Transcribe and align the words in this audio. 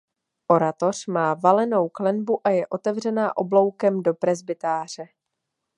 Oratoř 0.49 1.07
má 1.07 1.33
valenou 1.33 1.89
klenbu 1.89 2.47
a 2.47 2.49
je 2.49 2.67
otevřená 2.67 3.37
obloukem 3.37 4.03
do 4.03 4.13
presbytáře. 4.13 5.07